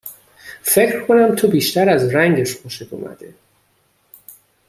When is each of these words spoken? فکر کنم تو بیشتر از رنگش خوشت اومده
فکر 0.63 1.05
کنم 1.07 1.35
تو 1.35 1.47
بیشتر 1.47 1.89
از 1.89 2.03
رنگش 2.15 2.55
خوشت 2.55 2.93
اومده 2.93 3.33